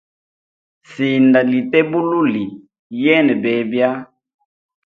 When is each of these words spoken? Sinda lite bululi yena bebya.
Sinda 0.91 1.39
lite 1.49 1.79
bululi 1.89 2.45
yena 3.03 3.33
bebya. 3.43 3.89